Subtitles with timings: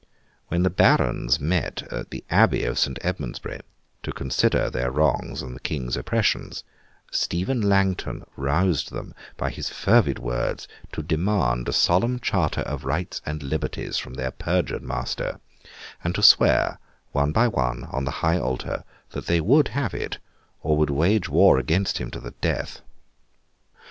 [0.47, 3.59] When the Barons met at the abbey of Saint Edmund's Bury,
[4.01, 6.63] to consider their wrongs and the King's oppressions,
[7.11, 13.21] Stephen Langton roused them by his fervid words to demand a solemn charter of rights
[13.27, 15.39] and liberties from their perjured master,
[16.03, 16.79] and to swear,
[17.11, 20.17] one by one, on the High Altar, that they would have it,
[20.63, 22.81] or would wage war against him to the death.